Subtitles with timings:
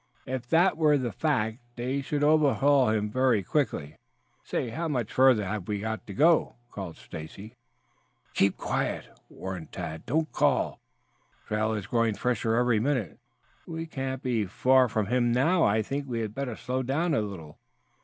[0.25, 3.95] If that were the fact they should overhaul him very quickly.
[4.43, 7.53] "Say, how much farther have we got to go?" finally called Stacy.
[8.33, 10.07] "Keep quiet," warned Tad.
[10.07, 10.79] "Don't call.
[11.43, 13.19] The trail is growing fresher every minute.
[13.67, 15.65] We cannot be far from him now.
[15.65, 17.59] I think we had better slow down a little.